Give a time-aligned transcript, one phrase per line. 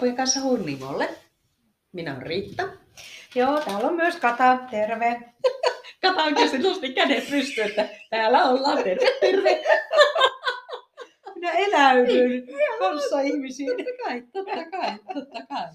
[0.00, 1.08] Harppujen kanssa Hunnimolle.
[1.92, 2.68] Minä olen Riitta.
[3.34, 5.20] Joo, täällä on myös Kata, terve.
[6.02, 9.62] Kata oikeasti nosti kädet pystyyn, että täällä ollaan terve, terve.
[11.34, 12.46] Minä eläydyn
[12.78, 13.68] kanssa ihmisiin.
[13.68, 15.68] Totta kai, totta kai, totta kai.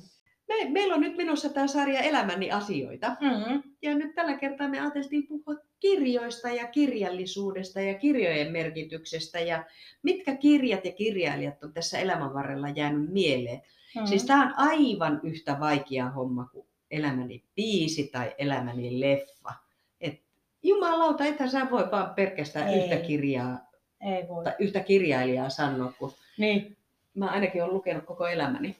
[0.47, 3.15] Me, meillä on nyt menossa tämä sarja Elämäni asioita.
[3.21, 3.63] Mm.
[3.81, 5.55] Ja nyt tällä kertaa me ajateltiin puhua
[5.85, 9.65] kirjoista ja kirjallisuudesta ja kirjojen merkityksestä ja
[10.03, 13.61] mitkä kirjat ja kirjailijat on tässä elämän varrella jäänyt mieleen.
[13.95, 14.05] Mm.
[14.05, 19.53] Siis tämä on aivan yhtä vaikea homma kuin elämäni biisi tai elämäni leffa.
[20.01, 20.21] Et
[20.63, 22.79] jumalauta, että sä voi vaan pelkästään Ei.
[22.79, 23.59] yhtä kirjaa
[24.01, 24.43] Ei voi.
[24.43, 26.77] tai yhtä kirjailijaa sanoa, kun Niin.
[27.13, 28.75] mä ainakin olen lukenut koko elämäni.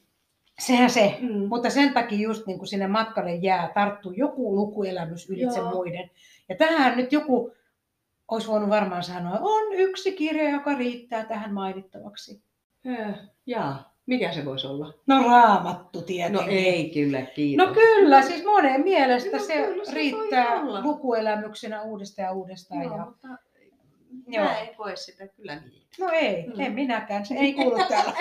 [0.60, 1.18] Sehän se.
[1.22, 1.48] Mm.
[1.48, 5.72] Mutta sen takia just niin kuin sinne matkalle jää, tarttuu joku lukuelämys ylitse Joo.
[5.72, 6.10] muiden.
[6.50, 7.52] Ja tähän nyt joku
[8.32, 12.42] olisi voinut varmaan sanoa, on yksi kirja, joka riittää tähän mainittavaksi.
[12.88, 14.94] Äh, jaa, mikä se voisi olla?
[15.08, 16.46] No raamattu tietenkin.
[16.46, 17.68] No ei kyllä, kiitos.
[17.68, 22.84] No kyllä, siis monen mielestä No se kyllä se riittää lukuelämyksenä uudestaan ja uudestaan.
[22.84, 23.06] Joo, Ja...
[23.06, 23.28] mutta
[24.28, 24.46] Joo.
[24.46, 25.82] mä en koe sitä kyllä niin.
[26.00, 26.60] No ei, Mm.
[26.60, 27.26] en minäkään.
[27.26, 28.14] Se ei kuulu täällä.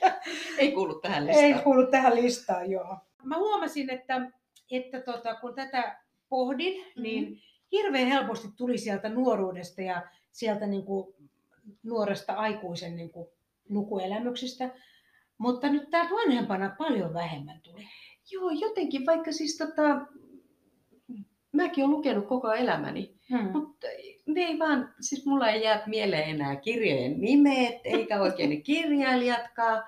[0.58, 1.44] ei kuulu tähän listaan.
[1.44, 2.96] Ei kuulu tähän listaan, joo.
[3.22, 4.30] Mä huomasin, että,
[4.70, 7.02] että tota, kun tätä pohdin, mm-hmm.
[7.02, 11.14] niin hirveän helposti tuli sieltä nuoruudesta ja sieltä niin kuin
[11.82, 13.28] nuoresta aikuisen niin kuin
[13.68, 14.70] lukuelämyksistä.
[15.38, 17.88] Mutta nyt täältä vanhempana paljon vähemmän tuli.
[18.30, 20.06] Joo, jotenkin, vaikka siis tota,
[21.52, 23.52] mäkin olen lukenut koko elämäni, Hmm.
[23.52, 23.86] mutta
[24.26, 29.84] ne ei vaan, siis mulla ei jää mieleen enää kirjojen nimet, eikä oikein ne kirjailijatkaan.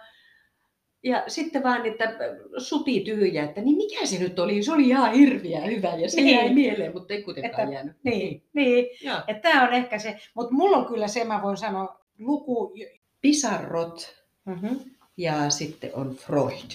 [1.05, 2.15] Ja sitten vaan niitä
[2.59, 4.63] suti tyhjä, että niin mikä se nyt oli?
[4.63, 6.37] Se oli ihan hirviä hyvä ja se Niin.
[6.37, 7.97] jäi mieleen, mutta ei kuitenkaan Että- jäänyt.
[8.03, 8.87] Niin, niin.
[9.03, 9.17] Joo.
[9.29, 10.17] että tämä on ehkä se.
[10.35, 12.75] Mutta mulla on kyllä se, mä voin sanoa, luku...
[13.21, 14.81] Pisarrot Mm-hmm.
[15.17, 16.71] ja sitten on Freud.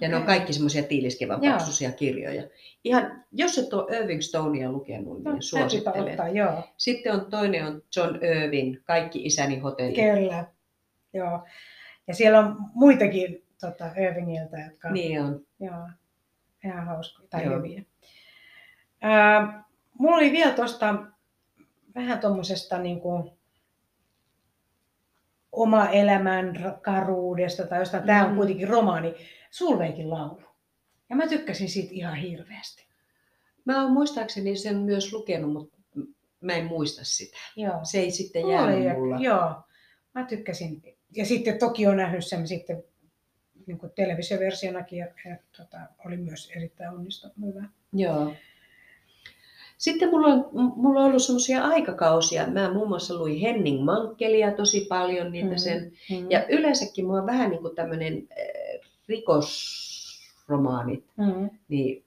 [0.00, 1.52] Ja ne on kaikki semmoisia tiiliskivan Joo.
[1.52, 2.42] paksuisia kirjoja.
[2.84, 6.02] Ihan, jos et ole Irving Stonea lukenut, niin No, suosittelen.
[6.10, 6.62] ottaa, joo.
[6.76, 9.94] Sitten on toinen on John Irving, Kaikki isäni hotelli.
[9.94, 10.44] Kyllä,
[11.14, 11.40] joo.
[12.08, 15.46] Ja siellä on muitakin tota, Irvingiltä, jotka Niin on.
[15.60, 15.88] joo,
[16.64, 17.56] ihan hauskoja tai Joo.
[17.58, 17.82] hyviä.
[19.00, 19.64] Ää,
[19.98, 20.94] mulla oli vielä tuosta
[21.94, 23.30] vähän tuommoisesta niin kuin,
[25.52, 28.36] oma elämän karuudesta tai jostain, tämä on Mm.
[28.36, 29.14] kuitenkin romaani,
[29.50, 30.42] Sulveikin laulu.
[31.10, 32.86] Ja mä tykkäsin siitä ihan hirveästi.
[33.64, 35.78] Mä oon muistaakseni sen myös lukenut, mutta
[36.40, 37.38] mä en muista sitä.
[37.56, 37.80] Joo.
[37.82, 39.16] Se ei sitten ja- mulla.
[39.20, 39.54] Joo,
[40.14, 40.82] mä tykkäsin.
[41.16, 42.84] Ja sitten toki on nähnyt sen sitten
[43.66, 47.64] niin kuin televisioversionakin ja, ja tota, oli myös erittäin onnistunut hyvä.
[47.92, 48.32] Joo.
[49.78, 52.46] Sitten mulla on, mulla on ollut semmoisia aikakausia.
[52.46, 55.56] Mä muun muassa luin Henning Mankkelia tosi paljon, niitä Mhm.
[55.56, 55.92] sen.
[56.10, 56.30] Mm.
[56.30, 61.50] Ja yleensäkin mulla on vähän niin kuin tämmöinen äh, rikosromaanit, Mm.
[61.68, 62.04] niin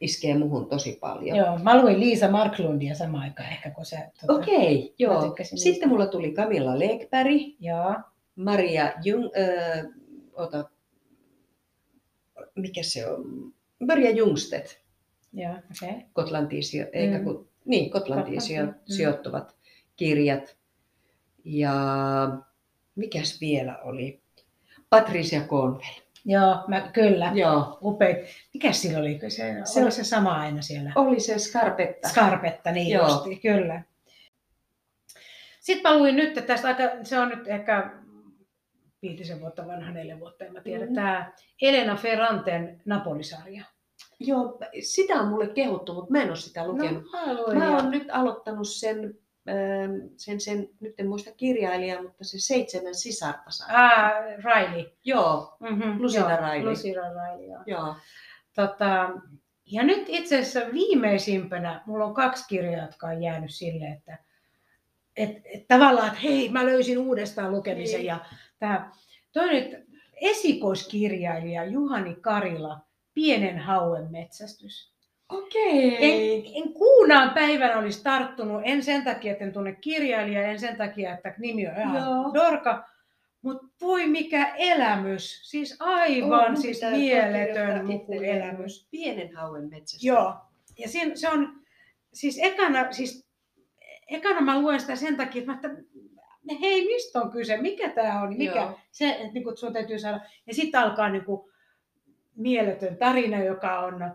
[0.00, 1.36] iskee muhun tosi paljon.
[1.36, 3.96] Joo, mä luin Liisa Marklundia samaan aikaan ehkä, kun se...
[4.20, 5.34] Tota, Okei, joo.
[5.54, 7.94] Sitten mulla tuli Camilla Lekberg, Joo,
[8.36, 9.84] Maria Jung, äh,
[10.32, 10.70] ota,
[12.54, 13.24] mikä se on?
[13.86, 14.78] Maria Jungstedt,
[15.32, 15.88] joo, okei.
[15.88, 16.00] Okay.
[16.12, 17.24] Kotlantiin, sijo- eikä Mm.
[17.24, 18.74] kun, niin, Kotlantiin sijo- mm.
[18.84, 19.56] sijoittuvat
[19.96, 20.56] kirjat.
[21.44, 21.72] Ja
[22.94, 24.22] mikäs vielä oli?
[24.90, 26.00] Patricia Cornwell.
[26.24, 27.32] Joo, mä, kyllä.
[27.34, 28.18] Joo, Upeit.
[28.54, 29.20] Mikäs sillä oli?
[29.28, 30.92] Se, Se oli se sama aina siellä.
[30.94, 32.08] oli se Scarpetta.
[32.08, 33.08] Skarpetta, niin Joo.
[33.08, 33.82] justi, kyllä.
[35.60, 37.90] Sitten mä luin nyt, että tästä aika, se on nyt ehkä
[39.02, 40.94] viitisen vuotta vanha, neljä vuotta, en mä tiedä, mm.
[40.94, 41.32] tämä
[41.62, 43.64] Elena Ferranten Napolisarja.
[44.20, 47.04] Joo, sitä on mulle kehuttu, mutta mä en ole sitä lukenut.
[47.12, 49.18] No, mä, oon nyt aloittanut sen,
[50.16, 53.68] sen, sen, nyt en muista kirjailijaa, mutta se seitsemän sisarta saa.
[53.70, 54.90] Ah, Riley.
[55.04, 56.02] Joo, Mm-hmm.
[56.02, 56.70] Lucilla Riley.
[56.70, 57.62] Lucilla Riley, joo.
[57.66, 57.94] joo.
[58.54, 59.10] Tota,
[59.66, 64.18] ja nyt itse asiassa viimeisimpänä mulla on kaksi kirjaa, jotka on jäänyt sille, että
[65.16, 67.98] et, et tavallaan, että hei, mä löysin uudestaan lukemisen.
[67.98, 68.06] Niin.
[68.06, 68.24] Ja
[68.58, 68.90] tää,
[69.32, 69.86] toinen
[70.20, 72.80] esikoiskirjailija Juhani Karila,
[73.14, 74.92] Pienen hauen metsästys.
[75.30, 75.96] Okei.
[76.00, 80.76] En, en kuunaan päivänä olisi tarttunut, en sen takia, että en tunne kirjailijaa, en sen
[80.76, 82.34] takia, että nimi on ihan Joo.
[82.34, 82.88] Dorka,
[83.42, 88.88] mutta voi mikä elämys, siis aivan mun siis mieletön lukuelämys.
[88.90, 90.06] Pienen hauen metsästä.
[90.06, 90.34] Joo,
[90.78, 91.52] ja siinä, se on,
[92.12, 93.26] siis ekana, siis
[94.10, 98.22] ekana mä luen sitä sen takia, että mä että hei, mistä on kyse, mikä tämä
[98.22, 98.78] on, mikä Joo.
[98.90, 100.20] se, että niin sun täytyy saada.
[100.46, 101.50] Ja sitten alkaa niin kuin,
[102.36, 104.14] mieletön tarina, joka on,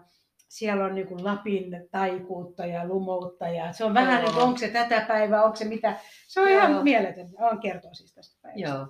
[0.57, 4.21] siellä on niin kuin Lapin taikuutta ja lumoutta ja se on vähän Joo.
[4.21, 5.99] niin kuin, onko se tätä päivää, onko se mitä.
[6.27, 6.57] Se on Joo.
[6.57, 8.69] ihan mieletön, on kertoa siis tästä päivästä.
[8.69, 8.87] Joo.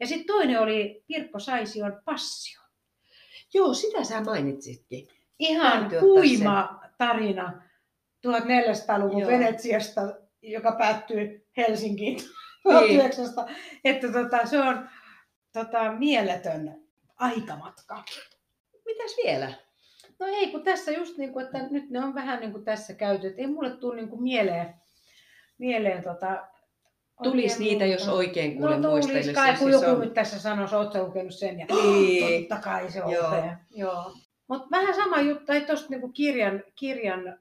[0.00, 2.60] Ja sitten toinen oli Pirkko Saision Passio.
[3.54, 5.08] Joo, sitä sä mainitsitkin.
[5.38, 7.62] Ihan huima tarina
[8.26, 9.30] 1400-luvun Joo.
[9.30, 10.00] Venetsiasta,
[10.42, 13.00] joka päättyy Helsinkiin Niin.
[13.00, 13.48] 1900.
[13.84, 14.88] Että tota, se on
[15.52, 16.86] tota, mieletön
[17.16, 18.04] aikamatka.
[18.84, 19.65] Mitäs vielä?
[20.20, 22.94] No ei, kun tässä just niin kuin, että nyt ne on vähän niin kuin tässä
[22.94, 23.26] käyty.
[23.26, 24.74] Että ei mulle tule niin kuin mieleen,
[25.58, 26.46] mieleen tota,
[27.22, 28.16] Tulis niitä, jos muuta.
[28.16, 29.32] oikein kuule No muistelisi.
[29.34, 31.58] kai, kun siis joku on- nyt tässä sanoisi, ootko lukenut sen?
[31.58, 32.40] Ja Niin.
[32.48, 33.28] totta kai se on Joo.
[33.28, 33.56] upea.
[33.70, 34.12] Joo.
[34.48, 37.38] Mutta vähän sama juttu, että tuosta niinku kirjan, kirjan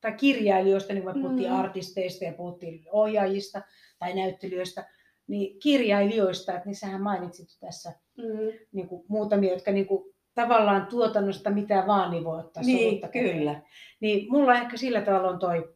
[0.00, 1.56] tai kirjailijoista, niin kuin me puhuttiin Mm.
[1.56, 3.62] artisteista ja puhuttiin ohjaajista
[3.98, 4.84] tai näyttelijöistä,
[5.26, 8.58] niin kirjailijoista, että niissähän mainitsit tässä Mm.
[8.72, 13.60] niin kuin muutamia, jotka niin kuin, tavallaan tuotannosta mitä vaan niin voi ottaa Niin, kyllä.
[14.00, 15.74] Niin mulla ehkä sillä tavalla on toi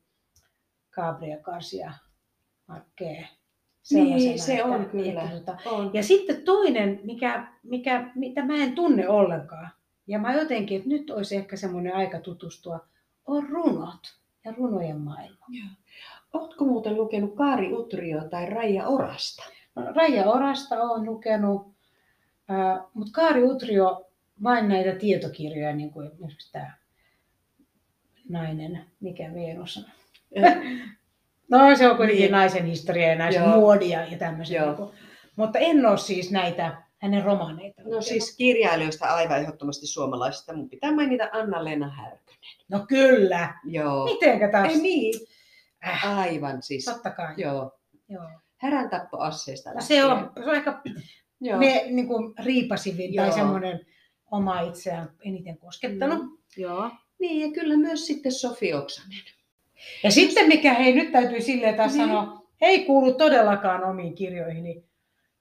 [0.90, 1.92] Gabriel Garcia
[2.66, 3.26] Marquez.
[3.92, 5.22] Niin, se että- on kyllä.
[5.22, 5.90] Että, tota, On.
[5.94, 9.68] ja sitten toinen, mikä, mikä, mitä mä en tunne ollenkaan,
[10.06, 12.80] ja mä jotenkin, että nyt olisi ehkä semmoinen aika tutustua,
[13.26, 14.00] on runot
[14.44, 15.46] ja runojen maailma.
[16.32, 19.42] Ootko muuten lukenut Kaari Utrio tai Raija Orasta?
[19.74, 21.66] No, Raija Orasta olen lukenut,
[22.50, 24.09] äh, mutta Kaari Utrio
[24.42, 26.72] vain näitä tietokirjoja, niin kuin esimerkiksi tämä
[28.28, 29.84] nainen, mikä Venus on.
[31.50, 32.32] No se on kuitenkin Niin.
[32.32, 33.56] naisen historia ja naisen Joo.
[33.56, 34.64] muodia ja tämmöisiä.
[34.66, 34.90] Niin kuin,
[35.36, 37.82] mutta en ole siis näitä hänen romaaneita.
[37.84, 40.56] No siis kirjailijoista aivan ehdottomasti suomalaisista.
[40.56, 42.40] Mun pitää mainita Anna-Leena Härkönen.
[42.68, 43.54] No kyllä.
[43.64, 44.04] Joo.
[44.04, 44.72] Mitenkä taas?
[44.72, 45.26] Ei niin.
[45.86, 46.84] Äh, Aivan siis.
[46.84, 47.34] totta kai.
[47.36, 47.78] Joo.
[48.08, 48.24] Joo.
[48.56, 50.80] Härän tappoasseista No se, on, se on ehkä
[51.40, 51.58] Joo.
[51.58, 53.34] me niin kuin riipasivin tai Joo.
[53.36, 53.80] semmoinen
[54.30, 56.22] oma itseään eniten koskettanut.
[56.22, 56.38] Mm.
[56.56, 56.90] Joo.
[57.18, 59.18] Niin ja kyllä myös sitten Sofi Oksanen.
[60.02, 62.06] Ja sitten mikä, hei nyt täytyy silleen taas Niin.
[62.06, 64.84] sanoa, ei kuulu todellakaan omiin kirjoihini.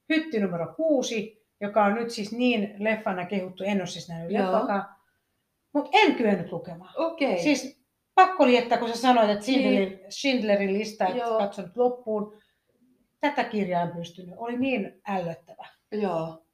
[0.08, 4.52] Hytti numero kuusi, joka on nyt siis niin leffana kehuttu, en ole siis nähnyt Joo.
[4.52, 4.84] leffakaan.
[5.72, 6.94] Mutta en kyennyt lukemaan.
[6.96, 7.30] Okei.
[7.30, 7.42] Okay.
[7.42, 7.80] Siis
[8.14, 11.38] pakko oli, että kun sä sanoit, että Schindlerin, Schindlerin lista, että Niin.
[11.38, 12.38] Katsonut loppuun,
[13.20, 14.34] tätä kirjaa en pystynyt.
[14.38, 15.66] Oli niin ällöttävä.
[15.92, 16.44] Joo.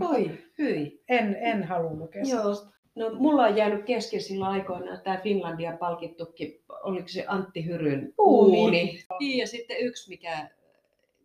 [0.00, 1.02] Oi, hyi.
[1.08, 2.54] En, en halua lukea Joo.
[2.94, 8.58] No, mulla on jäänyt kesken silloin aikoinaan tämä Finlandia palkittukin, oliko se Antti Hyryn Uuni.
[8.58, 9.04] uuni.
[9.20, 10.50] Niin, ja sitten yksi, mikä,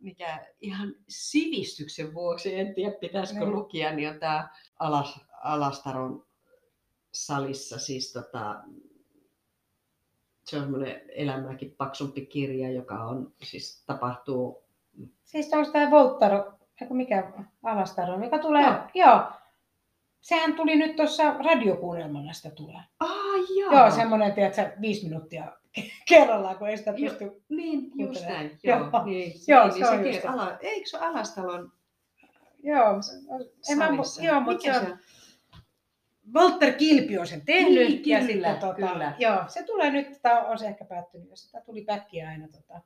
[0.01, 3.51] mikä ihan sivistyksen vuoksi, en tiedä pitäisikö Niin.
[3.51, 4.49] lukia, niin on tämä
[4.79, 6.25] Alas, Alastaron
[7.11, 8.55] salissa, siis tota,
[10.45, 14.63] se on semmoinen elämääkin paksumpi kirja, joka on, siis tapahtuu,
[15.23, 17.31] Siis onko tämä Voltaro, eiku mikä
[17.63, 18.75] Alastaro, mikä tulee, Joo.
[18.93, 19.23] joo.
[20.21, 22.81] Sehän tuli nyt tuossa radiokuunnelmana sitä tulee.
[22.99, 23.09] ah
[23.59, 25.51] joo, Joo, semmoinen, tiedätkö, viisi minuuttia
[26.09, 27.43] kerrallaan, kun ei sitä pysty.
[27.49, 28.79] niin, just näin, Joo.
[28.79, 31.71] joo, niin, Joo, niin, se niin on just ala, eikö se Alastalon
[32.63, 33.01] Joo,
[33.71, 33.89] en mä,
[34.21, 34.97] joo mutta se on,
[36.33, 37.73] Walter Kilpi on sen tehnyt.
[37.73, 39.15] Niin, ja kyllä, sitten, tota, kyllä.
[39.19, 42.81] Joo, se tulee nyt, tämä on se ehkä päättynyt, ja sitä tuli pätkiä aina tota,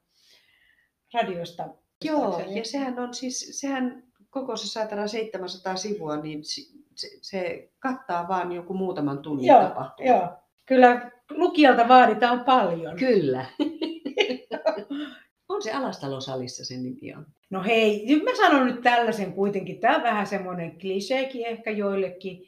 [1.14, 1.68] radiosta.
[2.04, 8.28] Joo, ja sehän on siis, sehän koko se saatana 700 sivua, niin se, se kattaa
[8.28, 10.12] vaan joku muutaman tunnin Joo, tapahtuman.
[10.12, 10.28] Joo,
[10.66, 12.98] kyllä lukijalta vaaditaan paljon.
[12.98, 13.46] Kyllä.
[15.50, 17.26] on se Alastalon salissa sen nimi on.
[17.50, 19.80] No hei, nyt mä sanon nyt tällaisen kuitenkin.
[19.80, 22.44] Tämä on vähän semmoinen kliseekin ehkä joillekin,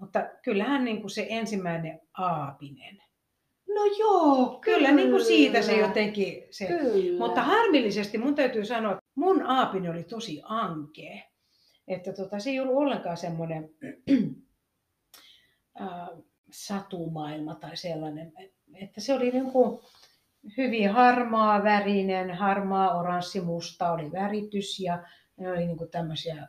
[0.00, 3.02] mutta kyllähän niin kuin se ensimmäinen aapinen.
[3.74, 6.66] No joo, Kyllä, niin kuin siitä se jotenkin se.
[6.66, 7.18] Kyllä.
[7.18, 11.20] Mutta harmillisesti mun täytyy sanoa, että mun aapinen oli tosi ankea.
[11.88, 13.70] Että tota, se ei ollut ollenkaan semmoinen
[15.80, 16.08] äh,
[16.50, 18.32] satumaailma tai sellainen.
[18.74, 19.80] Että se oli niin kuin
[20.56, 25.04] hyvin harmaa värinen, harmaa, oranssi, musta oli väritys ja
[25.36, 26.48] ne oli niin kuin tämmöisiä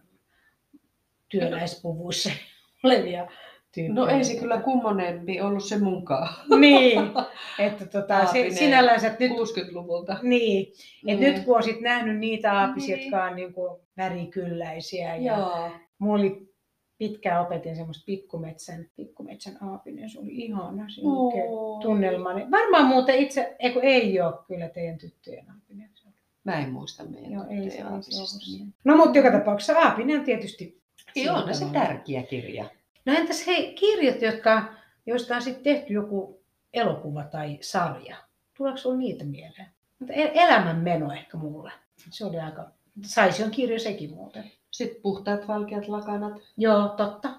[1.29, 2.31] työläispuvuissa
[2.83, 3.27] olevia
[3.75, 3.93] tyyppejä.
[3.95, 6.33] No ei se kyllä kummonempi ollut se munkaan.
[6.59, 6.99] Niin,
[7.59, 10.17] että tota, se, sinällänsä nyt 60-luvulta.
[10.21, 10.67] Niin,
[11.07, 11.23] et Mm.
[11.25, 13.05] nyt kun olisit nähnyt niitä aapisia, Niin.
[13.11, 15.15] jotka on niin kuin värikylläisiä.
[15.15, 15.69] Ja Joo.
[15.99, 16.51] mulla oli
[16.97, 21.49] pitkään opetin semmoista pikkumetsän, pikkumetsän aapinen, se oli ihana se oikein
[21.81, 22.33] tunnelma.
[22.33, 25.89] Niin Varmaan muuten itse, ei, kun ei ole kyllä teidän tyttöjen aapinen.
[25.93, 26.09] Se
[26.43, 28.39] Mä en muista meidän Joo, ei se aapisesta.
[28.45, 28.57] se.
[28.83, 30.81] No mutta joka tapauksessa aapinen on tietysti...
[31.15, 31.87] Joo, on se sillä tavalla.
[31.89, 32.65] tärkeä kirja.
[33.05, 34.63] No entäs hei, kirjat, jotka,
[35.05, 36.41] joista on sitten tehty joku
[36.73, 38.17] elokuva tai sarja.
[38.57, 39.67] Tuleeko sinulla niitä mieleen?
[39.99, 41.71] Mutta el- elämänmeno ehkä mulle.
[42.09, 42.67] Se oli aika...
[43.05, 44.51] Saision kirja sekin muuten.
[44.71, 46.33] Sitten puhtaat valkeat lakanat.
[46.57, 47.29] Joo, totta.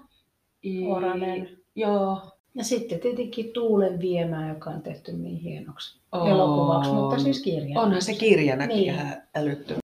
[0.65, 1.59] I- Oranen.
[1.75, 2.21] Joo.
[2.55, 6.29] Ja sitten tietenkin Tuulen viemää, joka on tehty niin hienoksi On.
[6.31, 7.81] elokuvaksi, mutta siis kirja.
[7.81, 8.95] Onhan se kirjanakin Niin.
[8.95, 9.82] ihan älyttömän.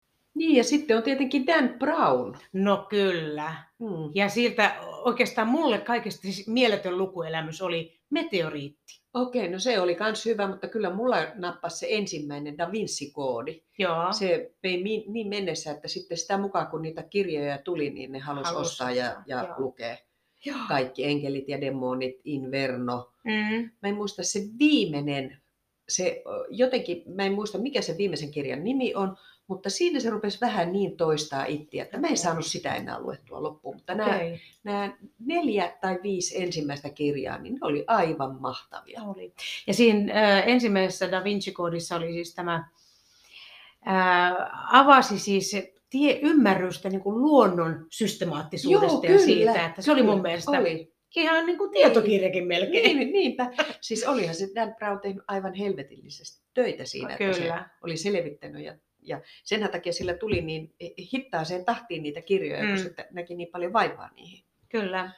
[0.58, 2.34] Ja sitten on tietenkin Dan Brown.
[2.52, 3.54] No kyllä.
[3.78, 4.10] Hmm.
[4.14, 4.74] Ja siltä
[5.04, 9.00] oikeastaan mulle kaikista siis mieletön lukuelämys oli meteoriitti.
[9.14, 13.62] Okei, no se oli kans hyvä, mutta kyllä mulla nappasi se ensimmäinen Da Vinci-koodi.
[13.78, 14.12] Joo.
[14.12, 18.52] Se vei niin mennessä, että sitten sitä mukaan kun niitä kirjoja tuli, niin ne halusi
[18.52, 19.54] Halus ostaa ja, ja joo.
[19.58, 19.96] lukea.
[20.44, 20.58] Joo.
[20.68, 23.12] Kaikki enkelit ja demonit, Inverno.
[23.24, 23.70] Mm.
[23.82, 25.38] Mä en muista se viimeinen,
[25.88, 29.16] se jotenkin, mä en muista mikä se viimeisen kirjan nimi on,
[29.48, 33.42] mutta siinä se rupesi vähän niin toistaa itseä, että mä en saanut sitä enää luettua
[33.42, 33.76] loppuun.
[33.76, 34.40] Mutta nämä, Okei.
[34.64, 39.02] nämä neljä tai viisi ensimmäistä kirjaa, niin ne oli aivan mahtavia.
[39.02, 39.32] Oli.
[39.66, 42.68] Ja siinä äh, ensimmäisessä Da Vinci-koodissa oli siis tämä,
[43.88, 44.34] äh,
[44.72, 45.56] avasi siis
[45.90, 50.22] tie, ymmärrystä niin kuin luonnon systemaattisuudesta Joo, ja kyllä, siitä, että se oli mun kyllä,
[50.22, 50.92] mielestä Oli.
[51.16, 52.98] ihan niin kuin tietokirjakin melkein.
[52.98, 53.50] Niin, niinpä.
[53.80, 57.70] Siis olihan se Dan Brown tehnyt aivan helvetillisesti töitä siinä, että se Kyllä.
[57.82, 58.64] oli selvittänyt.
[58.64, 60.74] Ja, ja sen takia sillä tuli niin
[61.12, 62.68] hittaaseen tahtiin niitä kirjoja, mm.
[62.68, 64.44] Kun se näki niin paljon vaivaa niihin.
[64.68, 65.10] Kyllä.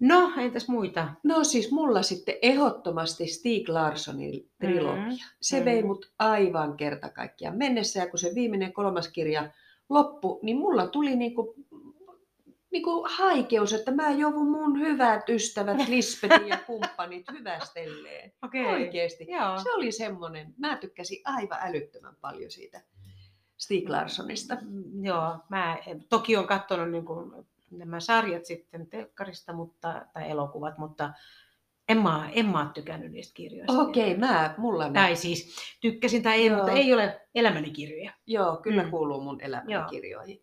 [0.00, 1.08] No, entäs muita?
[1.22, 5.04] No siis mulla sitten ehdottomasti Stieg Larssonin trilogia.
[5.04, 5.64] Mm, Se mm.
[5.64, 9.50] vei mut aivan kerta kaikkiaan mennessä ja kun se viimeinen kolmas kirja
[9.88, 11.54] loppui, niin mulla tuli niinku,
[12.70, 18.32] niinku haikeus, että mä joudun mun hyvät ystävät Lisbetin ja kumppanit hyvästelleen.
[18.42, 18.66] Okei.
[18.66, 19.26] Oikeesti.
[19.28, 19.58] Joo.
[19.62, 22.80] Se oli semmonen, mä tykkäsin aivan älyttömän paljon siitä
[23.58, 24.54] Stieg Larssonista.
[24.60, 25.76] Mm, Joo, mä
[26.08, 27.32] toki on katsonut niin kuin
[27.70, 31.10] nämä sarjat sitten telkkarista, mutta, tai elokuvat, mutta
[31.88, 33.72] en mä, en mä ole tykännyt niistä kirjoista.
[33.82, 36.56] Okei, mä, mulla ne, Tai siis tykkäsin tai ei, Joo.
[36.56, 38.12] mutta ei ole elämäni kirjoja.
[38.26, 38.90] joo, kyllä Mm.
[38.90, 39.84] kuuluu mun elämäni Joo.
[39.90, 40.42] kirjoihin.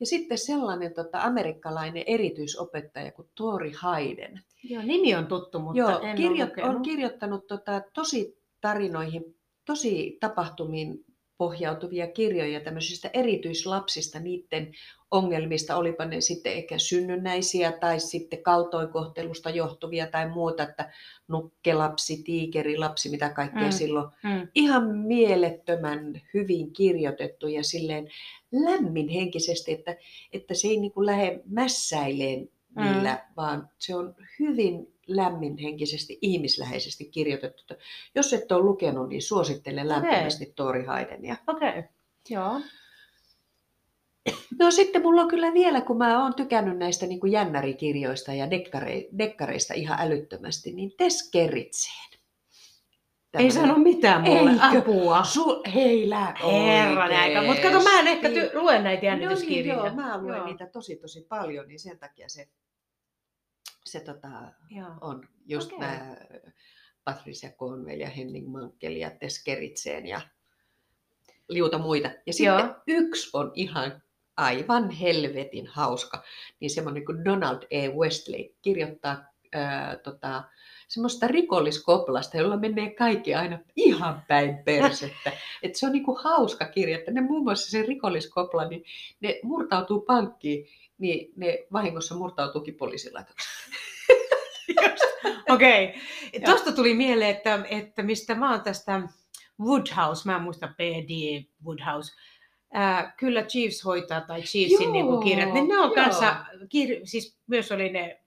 [0.00, 4.40] Ja sitten sellainen tota, amerikkalainen erityisopettaja kuin Tori Hayden.
[4.64, 9.24] Joo, nimi on tuttu, mutta Joo, en kirjo- on kirjoittanut tota, tosi tarinoihin,
[9.66, 11.04] tosi tapahtumiin
[11.40, 14.72] pohjautuvia kirjoja tämmöisistä erityislapsista, niiden
[15.10, 20.92] ongelmista, olipa ne sitten ehkä synnynnäisiä tai sitten kaltoinkohtelusta johtuvia tai muuta, että
[21.28, 23.70] nukkelapsi, tiikerilapsi, mitä kaikkea Mm.
[23.72, 24.06] silloin.
[24.22, 24.48] Mm.
[24.54, 28.08] Ihan mielettömän hyvin kirjoitettu ja silleen
[28.52, 29.96] lämmin henkisesti, että,
[30.32, 37.74] että se ei niin kuin lähde mässäileen niillä, vaan se on hyvin lämminhenkisesti, ihmisläheisesti kirjoitettu.
[38.14, 41.36] Jos et ole lukenut, niin suosittelen lämpimästi Tori Haidenia.
[41.46, 41.82] Okei, okay.
[42.28, 42.60] joo.
[44.58, 48.50] No sitten mulla on kyllä vielä, kun mä oon tykännyt näistä niin kuin jännärikirjoista ja
[48.50, 52.10] dekkare, dekkareista ihan älyttömästi, niin Tess Gerritseen.
[53.38, 54.78] Ei sano mitään mulle, Eikö?
[54.78, 55.24] apua.
[55.24, 57.42] Su, heillä Herran aika.
[57.42, 59.86] Mutta kato, mä en ehkä ty- luen näitä No niin, jännityskirjoja.
[59.86, 60.46] joo, mä luen Joo.
[60.46, 62.48] niitä tosi tosi paljon, niin sen takia se,
[63.84, 64.28] se tota,
[64.70, 64.90] Joo.
[65.00, 65.88] on just okay.
[65.88, 66.16] nämä
[67.04, 69.44] Patricia Cornwell ja Henning Mankell ja Tess
[70.04, 70.20] ja
[71.48, 72.10] liuta muita.
[72.26, 72.74] Ja sitten Joo.
[72.86, 74.02] yksi on ihan
[74.36, 76.22] aivan helvetin hauska,
[76.60, 77.88] niin semmoinen kuin Donald E.
[77.88, 80.42] Westlake kirjoittaa ää, tota,
[80.88, 85.32] semmoista rikolliskoplasta, jolla menee kaikki aina ihan päin persettä.
[85.62, 88.84] Et se on niinku hauska kirja, että ne muun muassa se rikolliskopla, niin
[89.20, 90.66] ne murtautuu pankkiin,
[91.00, 93.70] niin ne vahingossa murtautuukin poliisilaitokseen.
[95.48, 95.88] Okei.
[95.88, 96.44] Okay.
[96.44, 99.02] Tuosta tuli mieleen, että, että mistä mä oon tästä
[99.60, 102.12] Woodhouse, mä en muista PD Woodhouse,
[102.72, 105.94] Ää, kyllä Chiefs hoitaa tai Chiefsin Joo, niin kuin kirjat, niin ne on joo.
[105.94, 108.20] kanssa, kir, siis myös oli ne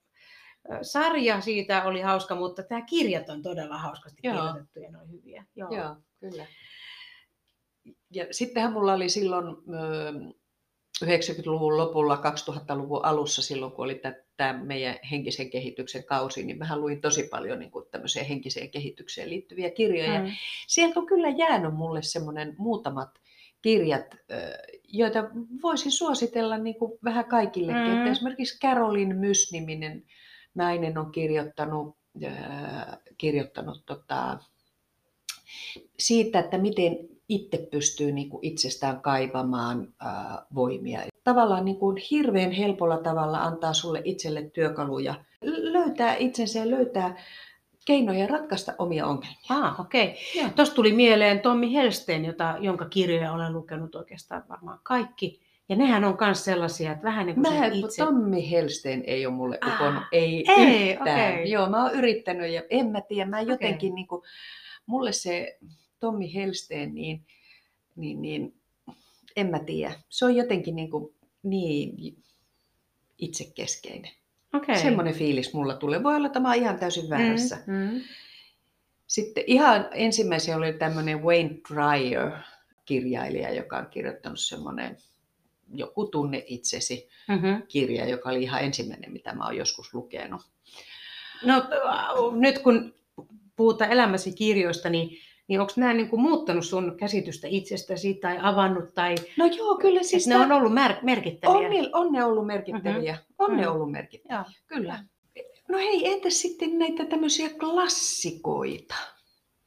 [0.82, 4.36] sarja siitä oli hauska, mutta tämä kirjat on todella hauskasti Joo.
[4.36, 5.46] kirjoitettu ja ne on hyviä.
[5.56, 5.76] Joo.
[5.76, 6.46] Joo, kyllä.
[8.12, 10.34] Ja sittenhän mulla oli silloin ö,
[11.06, 14.02] 90-luvun lopulla, 2000-luvun alussa, silloin kun oli
[14.38, 19.30] tämä meidän henkisen kehityksen kausi, niin mä luin tosi paljon niin kuin tämmöiseen henkiseen kehitykseen
[19.30, 20.20] liittyviä kirjoja.
[20.20, 20.32] Mm.
[20.68, 23.10] Sieltä on kyllä jäänyt mulle semmoinen muutamat
[23.62, 24.16] kirjat,
[24.88, 25.24] joita
[25.62, 27.92] voisin suositella niin kuin vähän kaikillekin.
[27.92, 27.98] Mm.
[27.98, 30.04] Että esimerkiksi Carolyn Mys-niminen
[30.56, 32.30] nainen on kirjoittanut, ö,
[33.18, 34.40] kirjoittanut tota,
[36.00, 36.98] siitä, että miten
[37.30, 41.02] itse pystyy niin kuin itsestään kaivamaan ää, voimia.
[41.24, 47.18] Tavallaan niin kuin hirveän helpolla tavalla antaa sulle itselle työkaluja löytää itsensä ja löytää
[47.86, 49.38] keinoja ratkaista omia ongelmia.
[49.50, 50.16] Ah, okei.
[50.36, 50.50] Joo.
[50.56, 55.42] Tuosta tuli mieleen Tommi Helsten, jota, jonka kirjoja olen lukenut oikeastaan varmaan kaikki.
[55.70, 58.06] Ja nehän on myös sellaisia, että vähän niin kuin Mä, se itse...
[58.06, 61.34] Tommi Helsten ei ole mulle Ah, ukonnut, ei, ei, yhtään.
[61.34, 61.52] okei.
[61.52, 63.54] Joo, mä oon yrittänyt ja en mä tiedä, mä Okei.
[63.54, 64.22] jotenkin niin kuin,
[64.86, 65.58] mulle se
[66.04, 67.26] Tommi Helsten, niin,
[67.96, 68.54] niin, niin
[69.36, 69.94] en mä tiedä.
[70.10, 72.18] Se on jotenkin niin, kuin, niin
[73.18, 74.12] itsekeskeinen.
[74.54, 74.78] Okei.
[74.80, 76.04] Semmoinen fiilis mulla tulee.
[76.04, 77.58] Voi olla, että mä oon ihan täysin väärässä.
[77.68, 78.02] Mm, mm.
[79.08, 82.32] Sitten ihan ensimmäisen oli tämmöinen Wayne Dryer.
[82.86, 84.98] kirjailija, joka on kirjoittanut semmoinen
[85.74, 87.62] joku tunne itsesi Mm-hmm.
[87.68, 90.42] kirja, joka oli ihan ensimmäinen, mitä mä oon joskus lukenut.
[91.46, 91.64] No
[92.32, 92.94] nyt kun
[93.56, 98.94] puhutaan elämäsi kirjoista, niin, niin onko nämä niin kuin muuttanut sun käsitystä itsestäsi tai avannut
[98.94, 101.56] tai No joo, kyllä siis ne on ollut mer- merkittäviä?
[101.58, 103.14] on, ne- on ne ollut merkittäviä.
[103.14, 103.36] Mm-hmm.
[103.38, 103.72] On ne Mm.
[103.72, 104.46] ollut merkittäviä, Joo.
[104.68, 105.04] kyllä.
[105.70, 108.96] No hei, entäs sitten näitä tämmöisiä klassikoita?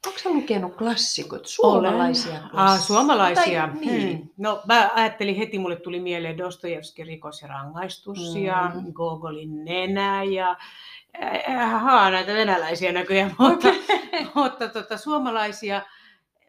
[0.06, 2.50] Onko sä lukenut klassikoita, suomalaisia Olen.
[2.52, 3.68] Ah, suomalaisia.
[3.68, 4.18] Tai, niin.
[4.18, 4.28] Hmm.
[4.36, 8.42] No mä ajattelin heti, mulle tuli mieleen Dostojevski rikos ja rangaistus Mm.
[8.42, 10.56] ja Gogolin nenä ja
[11.48, 13.68] äh, haa, näitä venäläisiä näköjään, mutta,
[14.34, 15.82] mutta tota, suomalaisia.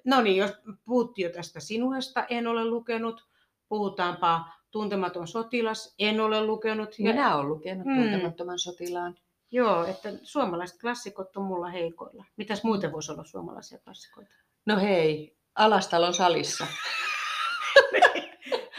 [0.06, 0.52] No niin, jos
[0.86, 3.28] puhuttiin jo tästä sinuhesta, en ole lukenut.
[3.70, 7.00] Puhutaanpa Tuntematon sotilas, en ole lukenut.
[7.00, 7.96] Ja, Minä olen lukenut Mm.
[8.02, 9.16] Tuntemattoman sotilaan.
[9.52, 12.26] Joo, että suomalaiset klassikot on mulla heikoilla.
[12.38, 14.34] Mitäs muuten voisi olla suomalaisia klassikoita?
[14.66, 16.68] No hei, Alastalon salissa.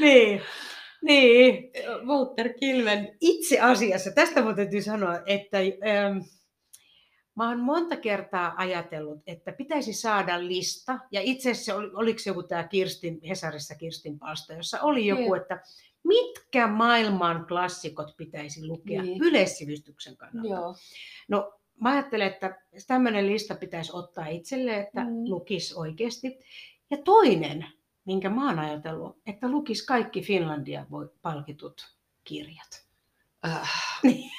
[0.00, 0.42] Niin,
[1.02, 1.70] niin.
[2.06, 3.16] Walter Kilven.
[3.20, 6.18] Itse asiassa, tästä mun täytyy sanoa, että ähm,
[7.36, 12.30] mä oon monta kertaa ajatellut, että pitäisi saada lista, ja itse asiassa oli, oliko se
[12.30, 15.62] joku tämä Kirstin, Hesarissa Kirstin palsta, jossa oli joku, että
[16.08, 19.22] mitkä maailman klassikot pitäisi lukea Niin.
[19.22, 20.48] yleissivistyksen kannalta.
[20.54, 20.74] Joo.
[21.28, 25.10] No mä ajattelen, että tämmöinen lista pitäisi ottaa itselle, että Mm.
[25.24, 26.38] lukisi oikeasti.
[26.90, 27.66] Ja toinen,
[28.04, 32.84] minkä mä oon ajatellut, että lukisi kaikki Finlandia voi- palkitut kirjat.
[33.46, 33.70] Äh,
[34.02, 34.30] Niin.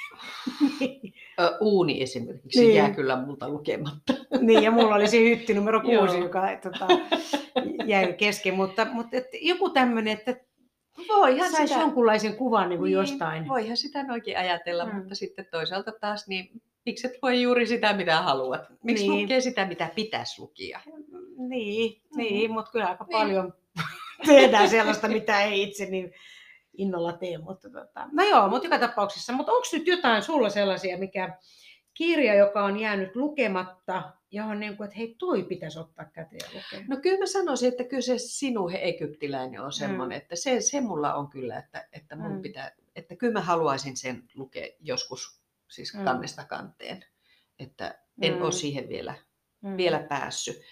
[1.60, 2.74] uuni esimerkiksi Niin.
[2.76, 4.12] jää kyllä multa lukematta.
[4.40, 6.86] niin, ja mulla oli se hytti numero kuusi, joka tota,
[7.86, 8.54] jäi kesken.
[8.54, 10.36] Mutta, mutta et joku tämmöinen, että
[11.08, 13.48] Voihan saisi jonkunlaisen kuvan niin kuin jostain.
[13.48, 14.90] Voihan sitä noinkin ajatella, Mm.
[14.92, 14.98] mm.
[14.98, 18.60] mutta sitten toisaalta taas, niin miksi et lue juuri sitä, mitä haluat?
[18.82, 19.10] Miksi Niin.
[19.12, 19.22] niin.
[19.22, 20.80] lukee sitä, mitä pitäisi lukia?
[21.36, 22.18] Niin, Mm.
[22.18, 23.18] niin mutta kyllä aika Niin.
[23.18, 23.54] paljon
[24.26, 26.12] tehdään sellaista, mitä ei itse niin
[26.76, 27.38] innolla tee.
[27.38, 29.32] Mutta tota, no joo, mutta joka tapauksessa.
[29.32, 31.38] Mutta onko nyt jotain sulla sellaisia, mikä
[32.00, 36.86] kirja, joka on jäänyt lukematta, johon niin kuin, että hei, toi pitäisi ottaa käteen lukea?
[36.88, 41.14] No kyllä mä sanoisin, että kyllä se sinun egyptiläinen on semmoinen, että se, se mulla
[41.14, 42.42] on kyllä, että, että mun Mm.
[42.42, 46.04] pitää, että kyllä mä haluaisin sen lukea joskus siis Mm.
[46.04, 47.04] kannesta kanteen,
[47.58, 48.42] että en Mm.
[48.42, 49.14] ole siihen vielä
[49.60, 49.76] Mm.
[49.76, 50.62] vielä päässyt.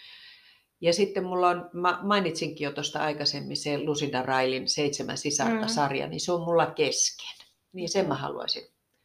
[0.81, 6.21] Ja sitten mulla on, mä mainitsinkin jo tuosta aikaisemmin se Lucinda Railin Seitsemän sisarta-sarja, niin
[6.21, 7.47] se on mulla kesken.
[7.73, 8.62] Niin sen mä haluaisin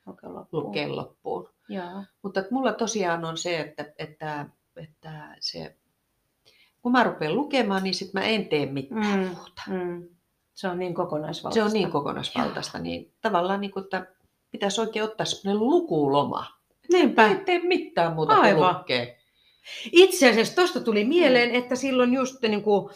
[0.08, 0.64] Okei, loppuun.
[0.64, 1.50] lukea loppuun.
[1.70, 2.04] Joo.
[2.22, 4.46] Mutta että mulla tosiaan on se, että, että,
[4.78, 5.76] että se,
[6.82, 9.26] kun mä rupean lukemaan, niin sitten mä en tee mitään Mm.
[9.28, 9.62] muuta.
[9.68, 10.08] Mm.
[10.54, 11.66] Se on niin Se kokonaisvaltaista.
[11.66, 14.08] on niin kokonaisvaltaista, niin tavallaan niin kuin, että
[14.52, 16.46] pitäisi oikein ottaa semmoinen lukuloma.
[16.92, 17.28] Niinpä.
[17.28, 18.78] Ei tee mitään muuta kuin Aivan.
[18.80, 19.18] lukee.
[19.92, 21.56] Itse asiassa tuosta tuli mieleen, Mm.
[21.56, 22.90] että silloin just niin kuin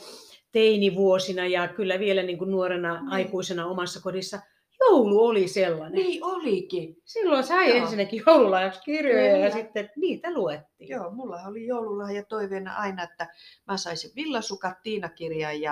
[0.52, 3.12] teinivuosina ja kyllä vielä niin kuin nuorena Mm.
[3.12, 4.40] aikuisena omassa kodissa,
[4.80, 5.94] joulu oli sellainen.
[6.04, 6.96] Niin olikin.
[7.06, 7.78] Silloin sai Joo.
[7.78, 9.50] ensinnäkin joululahjaksi kirjoja ja Kyllä.
[9.50, 10.90] sitten niitä luettiin.
[10.90, 13.28] Joo, mulla oli joululahja toiveena aina, että
[13.68, 15.72] mä saisin villasukat, Tiina-kirjan ja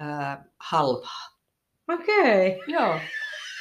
[0.00, 1.34] äh, halvaa.
[1.88, 2.60] Okei.
[2.66, 2.98] Joo,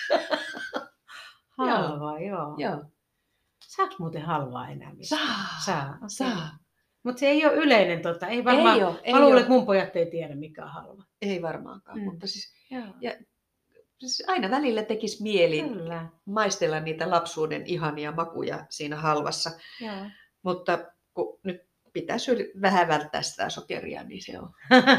[1.58, 2.56] Halvaa, joo.
[2.58, 2.84] joo.
[3.67, 5.28] Saako muuten halvaa enää mistään?
[5.28, 5.89] Saa, Saa.
[5.96, 6.10] okei.
[6.10, 6.50] saa.
[7.04, 8.78] Mutta se ei ole yleinen, tota, ei varmaan.
[8.78, 11.04] ei ole, ei, Mä luulen, että mun pojat ei tiedä, mikä on halva.
[11.22, 12.04] ei varmaankaan, Mm.
[12.04, 12.84] mutta siis, Joo.
[13.02, 13.13] Ja-
[14.10, 16.06] siis aina välillä tekisi mieli Kyllä.
[16.26, 19.94] maistella niitä lapsuuden ihania makuja siinä halvassa, Joo.
[20.44, 20.80] mutta
[21.13, 21.62] kun nyt
[21.94, 24.50] pitäisi yri- vähän välttää sitä sokeria, niin se on.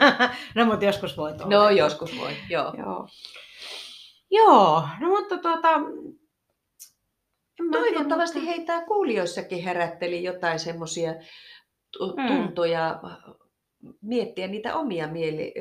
[0.55, 1.47] no mutta joskus voi olla.
[1.47, 2.75] No joskus voi, joo.
[2.79, 3.09] Joo.
[4.31, 5.71] Joo, no mutta tuota...
[7.61, 11.15] en mä Toivottavasti mutta- heitä kuulijoissakin herätteli jotain semmoisia
[12.17, 12.27] Mm.
[12.27, 13.01] tuntoja,
[14.03, 15.55] miettiä niitä omia mieli,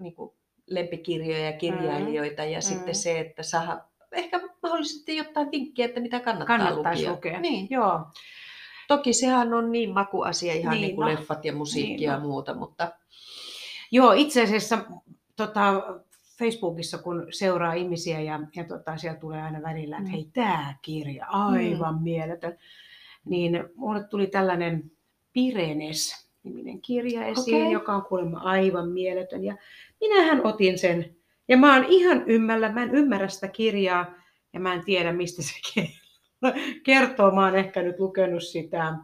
[0.00, 0.34] niin kuin
[0.74, 2.94] lempikirjoja ja kirjailijoita ja sitten Mm.
[2.94, 7.12] se, että saa ehkä mahdollisesti jotain vinkkiä, että mitä kannattaa Kannattaisi lukea.
[7.14, 7.40] lukea.
[7.40, 7.66] Niin.
[7.70, 8.00] Joo.
[8.88, 11.12] Toki sehän on niin makuasia ihan Niin, niin, kuin no.
[11.12, 12.20] leffat ja musiikki Niin, ja no.
[12.20, 12.92] muuta, mutta
[13.94, 14.78] Joo, itse asiassa
[15.36, 15.82] tota,
[16.38, 20.12] Facebookissa, kun seuraa ihmisiä ja, ja tota, siellä tulee aina välillä, että Mm.
[20.12, 22.02] hei, tämä kirja, aivan mm.
[22.02, 22.58] mieletön.
[23.24, 24.90] Niin mulle tuli tällainen
[26.42, 27.72] Pirenes-niminen kirja esiin, Okei.
[27.72, 29.44] joka on kuulemma aivan mieletön.
[29.44, 29.56] Ja
[30.00, 31.16] minähän otin sen.
[31.48, 34.14] Ja mä oon ihan ymmällä, mä en ymmärrä sitä kirjaa
[34.52, 35.52] ja mä en tiedä, mistä se
[36.86, 37.30] kertoo.
[37.30, 38.94] Mä oon ehkä nyt lukenut sitä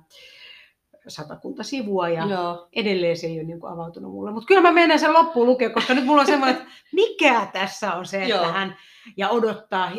[1.08, 2.68] satakunta sivua ja joo.
[2.72, 4.30] edelleen se ei ole niin kuin avautunut mulle.
[4.30, 7.94] Mutta kyllä mä menen sen loppuun lukea, koska nyt mulla on semmoinen, että mikä tässä
[7.94, 8.76] on se, että hän
[9.16, 9.92] ja odottaa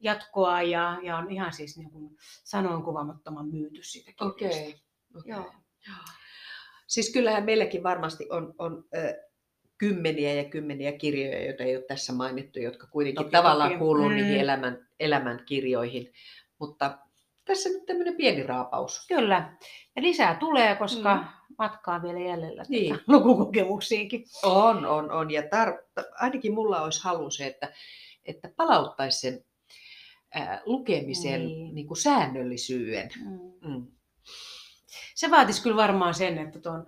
[0.00, 4.62] jatkoa ja, ja on ihan siis niin kuin sanoin kuvaamattoman myyty siitä kirjasta.
[5.18, 5.30] Okay.
[5.30, 5.52] Joo.
[5.86, 6.17] Joo.
[6.88, 9.14] Siis kyllähän meilläkin varmasti on, on ö,
[9.78, 13.78] kymmeniä ja kymmeniä kirjoja, joita ei ole tässä mainittu, jotka kuitenkin Toki, tavallaan toki.
[13.78, 14.14] kuuluu Mm.
[14.14, 16.12] niihin elämän, elämän kirjoihin.
[16.58, 16.98] Mutta
[17.44, 19.06] tässä nyt tämmöinen pieni raapaus.
[19.08, 19.56] Kyllä.
[19.96, 21.24] Ja lisää tulee, koska Mm.
[21.58, 22.98] matkaa vielä jäljellä Niin.
[23.06, 24.24] lukukokemuksiinkin.
[24.42, 25.30] On, on, on.
[25.30, 27.72] Ja tar- ainakin mulla olisi halu se, että,
[28.24, 29.44] että palauttaisi sen
[30.34, 31.74] ää, lukemisen Niin.
[31.74, 31.86] niin.
[31.86, 33.08] kuin säännöllisyyden.
[33.24, 33.70] Mm.
[33.70, 33.86] Mm.
[35.18, 36.86] Se vaatisi kyllä varmaan sen, että tuon,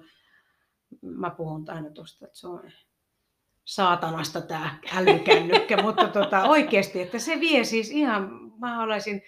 [1.02, 2.70] mä puhun aina tuosta, että se on
[3.64, 9.22] saatanasta tämä älykännykkä, mutta tota, oikeasti, että se vie siis ihan, mä haluaisin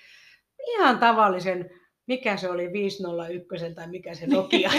[0.68, 1.70] ihan tavallisen,
[2.06, 4.70] mikä se oli 501 tai mikä se Nokia.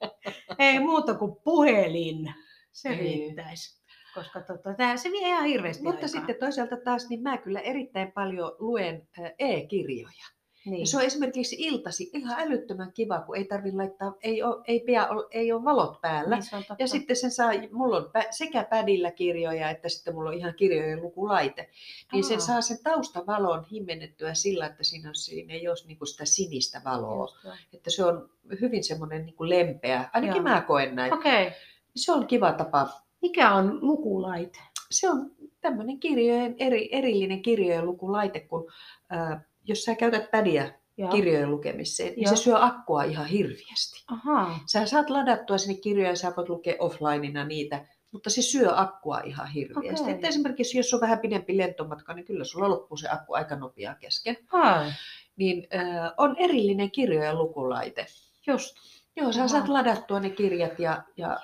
[0.58, 2.34] Ei muuta kuin puhelin,
[2.72, 3.00] se Niin.
[3.00, 3.82] riittäisi.
[4.14, 6.08] Koska tota, tää, se vie ihan hirveästi Mutta aikaa.
[6.08, 10.26] sitten toisaalta taas, niin mä kyllä erittäin paljon luen e-kirjoja.
[10.64, 10.80] Niin.
[10.80, 14.84] Ja se on esimerkiksi iltasi ihan älyttömän kiva, kun ei tarvitse laittaa, ei ole, ei
[15.10, 16.36] olla- ei ole valot päällä.
[16.36, 16.46] niin.
[16.78, 21.02] Ja sitten sen saa, mulla on sekä pädillä kirjoja, että sitten mulla on ihan kirjojen
[21.02, 21.70] lukulaite.
[22.12, 22.40] Niin sen Aa.
[22.40, 27.28] saa sen taustavalon himmennettyä sillä, että siinä, on, siinä ei ole niinku sitä sinistä valoa.
[27.44, 27.74] Just.
[27.74, 30.42] Että se on hyvin semmoinen niinku lempeä, ainakin Joo.
[30.42, 31.14] mä koen näin.
[31.14, 31.50] Okay.
[31.96, 32.88] Se on kiva tapa.
[33.22, 34.58] Mikä on lukulaite?
[34.90, 38.72] Se on tämmöinen kirjojen, eri, erillinen kirjojen lukulaite, kun
[39.10, 41.10] ää, jos sä käytät pädiä Joo.
[41.10, 42.36] kirjojen lukemiseen, niin Joo.
[42.36, 44.04] se syö akkua ihan hirviästi.
[44.08, 44.60] Ahaa.
[44.66, 49.20] Sä saat ladattua sinne kirjoja ja sä voit lukea offlineina niitä, mutta se syö akkua
[49.20, 50.02] ihan hirveästi.
[50.02, 50.14] Okei.
[50.14, 53.94] Että esimerkiksi jos on vähän pidempi lentomatka, niin kyllä sulla loppuu se akku aika nopeaa
[53.94, 54.36] kesken.
[54.52, 54.92] Ai.
[55.36, 58.06] Niin äh, on erillinen kirjojen lukulaite.
[58.46, 58.76] Just.
[59.16, 59.48] Joo, sä Ahaa.
[59.48, 61.02] saat ladattua ne kirjat ja...
[61.16, 61.38] ja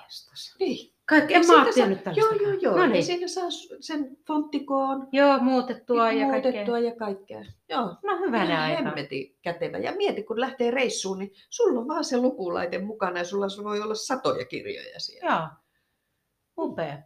[0.59, 0.93] niin.
[1.09, 2.43] Kaikki, Ja en mä ole sitten tiennyt Joo, tällaista.
[2.43, 2.75] joo, joo.
[2.77, 3.03] No Ja niin.
[3.03, 6.51] siinä saa sen fonttikoon Joo, muutettua ja kaikkea.
[6.51, 7.45] muutettua ja kaikkea.
[7.69, 7.95] Joo.
[8.03, 8.83] No hyvänä aika.
[8.83, 9.77] hemmetin kätevä.
[9.77, 13.81] Ja mieti, kun lähtee reissuun, niin sulla on vaan se lukulaite mukana ja sulla voi
[13.81, 15.29] olla satoja kirjoja siellä.
[15.33, 15.47] Joo.
[16.57, 16.97] Upea.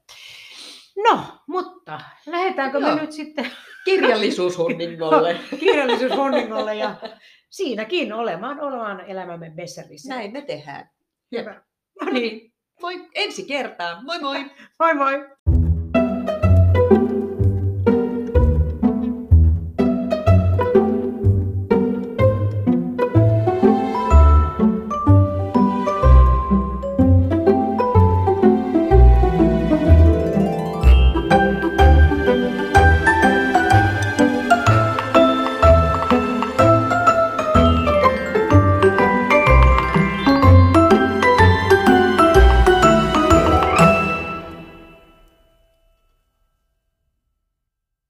[1.09, 2.95] No, mutta lähdetäänkö me Joo.
[2.95, 3.47] nyt sitten
[3.85, 5.39] Kirjallisuushunningolle.
[5.59, 6.95] kirjallisuushonningolle ja
[7.49, 10.15] siinäkin olemaan, olemaan elämämme Besserissä.
[10.15, 10.89] Näin me tehdään.
[11.31, 11.61] Hyvä.
[12.01, 14.03] No niin, Moi ensi kertaan.
[14.05, 14.39] Moi moi!
[14.79, 15.32] moi moi!